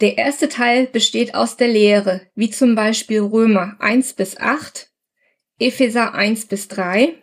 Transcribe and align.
Der 0.00 0.18
erste 0.18 0.48
Teil 0.48 0.86
besteht 0.86 1.34
aus 1.34 1.56
der 1.56 1.68
Lehre, 1.68 2.22
wie 2.34 2.50
zum 2.50 2.74
Beispiel 2.74 3.20
Römer 3.20 3.76
1 3.78 4.14
bis 4.14 4.36
8, 4.36 4.90
Epheser 5.58 6.14
1 6.14 6.46
bis 6.46 6.68
3, 6.68 7.14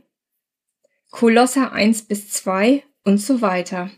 Kolosser 1.09 1.73
1 1.73 2.03
bis 2.03 2.29
2 2.29 2.83
und 3.03 3.17
so 3.17 3.41
weiter. 3.41 3.91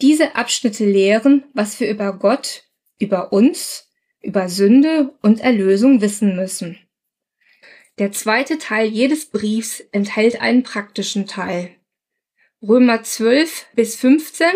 Diese 0.00 0.34
Abschnitte 0.34 0.86
lehren, 0.86 1.44
was 1.52 1.78
wir 1.78 1.90
über 1.90 2.18
Gott, 2.18 2.64
über 2.98 3.32
uns, 3.32 3.90
über 4.22 4.48
Sünde 4.48 5.14
und 5.20 5.40
Erlösung 5.40 6.00
wissen 6.00 6.34
müssen. 6.34 6.78
Der 7.98 8.10
zweite 8.10 8.58
Teil 8.58 8.88
jedes 8.88 9.26
Briefs 9.26 9.78
enthält 9.92 10.40
einen 10.40 10.64
praktischen 10.64 11.26
Teil. 11.26 11.76
Römer 12.60 13.04
12 13.04 13.66
bis 13.74 13.94
15, 13.96 14.46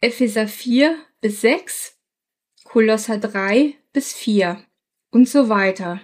Epheser 0.00 0.48
4 0.48 0.96
bis 1.20 1.42
6, 1.42 1.98
Kolosser 2.64 3.18
3 3.18 3.74
bis 3.92 4.14
4 4.14 4.64
und 5.10 5.28
so 5.28 5.50
weiter. 5.50 6.00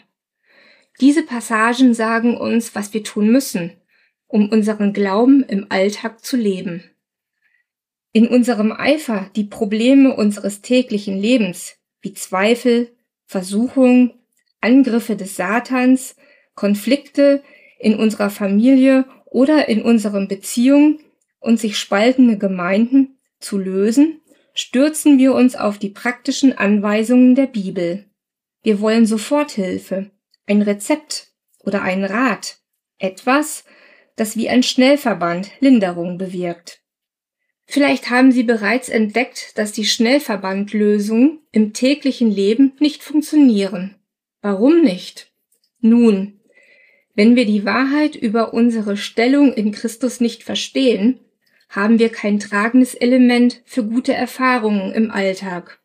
Diese 1.01 1.23
Passagen 1.23 1.95
sagen 1.95 2.37
uns, 2.37 2.75
was 2.75 2.93
wir 2.93 3.03
tun 3.03 3.31
müssen, 3.31 3.81
um 4.27 4.51
unseren 4.51 4.93
Glauben 4.93 5.45
im 5.45 5.67
Alltag 5.71 6.23
zu 6.23 6.37
leben. 6.37 6.85
In 8.13 8.29
unserem 8.29 8.71
Eifer, 8.71 9.31
die 9.35 9.45
Probleme 9.45 10.15
unseres 10.15 10.61
täglichen 10.61 11.19
Lebens, 11.19 11.79
wie 12.03 12.13
Zweifel, 12.13 12.95
Versuchung, 13.25 14.13
Angriffe 14.61 15.17
des 15.17 15.37
Satans, 15.37 16.17
Konflikte 16.55 17.43
in 17.79 17.97
unserer 17.97 18.31
Familie 18.31 19.05
oder 19.27 19.69
in 19.69 19.83
unseren 19.83 20.29
Beziehungen 20.29 21.01
und 21.41 21.61
sich 21.61 21.79
spaltende 21.79 22.39
Gemeinden 22.39 23.19
zu 23.41 23.59
lösen, 23.59 24.21
stürzen 24.55 25.19
wir 25.19 25.35
uns 25.35 25.57
auf 25.57 25.79
die 25.79 25.91
praktischen 25.91 26.57
Anweisungen 26.57 27.35
der 27.35 27.47
Bibel. 27.47 28.07
Wir 28.63 28.81
wollen 28.81 29.05
Soforthilfe, 29.05 30.11
ein 30.47 30.63
Rezept 30.63 31.33
oder 31.61 31.83
einen 31.83 32.05
Rat, 32.05 32.59
etwas, 32.99 33.65
das 34.17 34.37
wie 34.37 34.49
ein 34.49 34.63
Schnellverband 34.63 35.51
Linderung 35.61 36.19
bewirkt. 36.19 36.81
Vielleicht 37.67 38.11
haben 38.11 38.31
Sie 38.31 38.43
bereits 38.43 38.89
entdeckt, 38.89 39.59
dass 39.59 39.73
die 39.73 39.87
Schnellverbandlösungen 39.87 41.41
im 41.51 41.73
täglichen 41.73 42.31
Leben 42.31 42.75
nicht 42.79 43.03
funktionieren. 43.03 43.97
Warum 44.43 44.83
nicht? 44.83 45.33
Nun, 45.81 46.41
wenn 47.15 47.37
wir 47.37 47.47
die 47.47 47.65
Wahrheit 47.65 48.17
über 48.17 48.53
unsere 48.53 48.97
Stellung 48.97 49.53
in 49.53 49.73
Christus 49.73 50.21
nicht 50.21 50.43
verstehen, 50.43 51.21
haben 51.69 51.99
wir 51.99 52.09
kein 52.09 52.39
tragendes 52.39 52.95
Element 52.95 53.63
für 53.65 53.85
gute 53.85 54.13
Erfahrungen 54.13 54.93
im 54.93 55.11
Alltag. 55.11 55.81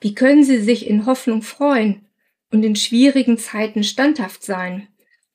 Wie 0.00 0.14
können 0.14 0.44
Sie 0.44 0.58
sich 0.58 0.88
in 0.88 1.06
Hoffnung 1.06 1.42
freuen 1.42 2.06
und 2.50 2.64
in 2.64 2.76
schwierigen 2.76 3.38
Zeiten 3.38 3.82
standhaft 3.82 4.42
sein, 4.42 4.88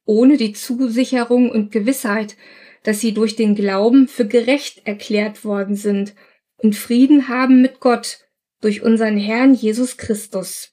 ohne 0.05 0.37
die 0.37 0.53
Zusicherung 0.53 1.49
und 1.49 1.71
Gewissheit, 1.71 2.35
dass 2.83 2.99
Sie 2.99 3.13
durch 3.13 3.35
den 3.35 3.55
Glauben 3.55 4.07
für 4.07 4.27
gerecht 4.27 4.85
erklärt 4.85 5.45
worden 5.45 5.75
sind 5.75 6.15
und 6.57 6.75
Frieden 6.75 7.27
haben 7.27 7.61
mit 7.61 7.79
Gott 7.79 8.19
durch 8.61 8.81
unseren 8.81 9.17
Herrn 9.17 9.53
Jesus 9.53 9.97
Christus? 9.97 10.72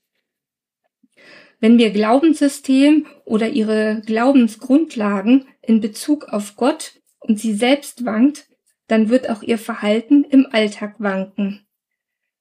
Wenn 1.61 1.77
wir 1.77 1.91
Glaubenssystem 1.91 3.07
oder 3.27 3.51
ihre 3.51 4.03
Glaubensgrundlagen 4.07 5.47
in 5.61 5.81
Bezug 5.81 6.25
auf 6.25 6.57
Gott 6.57 6.95
und 7.21 7.39
sie 7.39 7.53
selbst 7.53 8.07
wankt, 8.07 8.49
dann 8.89 9.11
wird 9.11 9.29
auch 9.29 9.43
ihr 9.43 9.59
Verhalten 9.59 10.25
im 10.25 10.47
Alltag 10.51 10.97
wanken. 10.99 11.67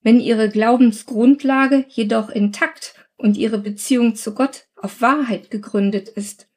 Wenn 0.01 0.21
ihre 0.21 0.49
Glaubensgrundlage 0.49 1.85
jedoch 1.89 2.29
intakt 2.29 2.95
und 3.17 3.37
ihre 3.37 3.57
Beziehung 3.57 4.15
zu 4.15 4.33
Gott 4.33 4.67
auf 4.77 5.01
Wahrheit 5.01 5.51
gegründet 5.51 6.07
ist, 6.07 6.47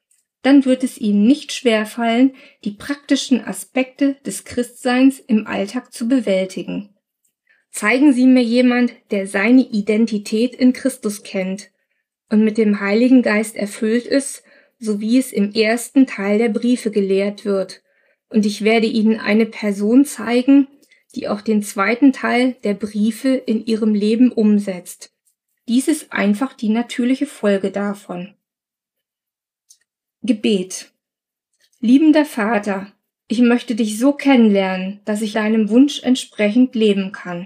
dann 0.41 0.63
wird 0.63 0.85
es 0.85 0.97
ihnen 0.97 1.27
nicht 1.27 1.51
schwerfallen, 1.51 2.33
die 2.63 2.71
praktischen 2.71 3.43
Aspekte 3.43 4.15
des 4.25 4.45
Christseins 4.45 5.19
im 5.19 5.47
Alltag 5.47 5.93
zu 5.93 6.07
bewältigen. 6.07 6.95
Zeigen 7.71 8.13
Sie 8.13 8.25
mir 8.25 8.43
jemand, 8.43 8.93
der 9.11 9.27
seine 9.27 9.63
Identität 9.63 10.55
in 10.55 10.71
Christus 10.71 11.23
kennt 11.23 11.72
und 12.33 12.43
mit 12.43 12.57
dem 12.57 12.79
Heiligen 12.79 13.21
Geist 13.21 13.55
erfüllt 13.55 14.07
ist, 14.07 14.41
so 14.79 14.99
wie 14.99 15.19
es 15.19 15.31
im 15.31 15.53
ersten 15.53 16.07
Teil 16.07 16.39
der 16.39 16.49
Briefe 16.49 16.89
gelehrt 16.89 17.45
wird. 17.45 17.83
Und 18.27 18.47
ich 18.47 18.63
werde 18.63 18.87
Ihnen 18.87 19.19
eine 19.19 19.45
Person 19.45 20.03
zeigen, 20.03 20.67
die 21.13 21.27
auch 21.27 21.41
den 21.41 21.61
zweiten 21.61 22.11
Teil 22.11 22.55
der 22.63 22.73
Briefe 22.73 23.29
in 23.35 23.63
ihrem 23.67 23.93
Leben 23.93 24.31
umsetzt. 24.31 25.13
Dies 25.67 25.87
ist 25.87 26.11
einfach 26.11 26.53
die 26.53 26.69
natürliche 26.69 27.27
Folge 27.27 27.69
davon. 27.69 28.33
Gebet. 30.23 30.91
Liebender 31.81 32.25
Vater, 32.25 32.91
ich 33.27 33.41
möchte 33.41 33.75
dich 33.75 33.99
so 33.99 34.11
kennenlernen, 34.11 35.01
dass 35.05 35.21
ich 35.21 35.33
deinem 35.33 35.69
Wunsch 35.69 36.01
entsprechend 36.01 36.73
leben 36.73 37.11
kann. 37.11 37.45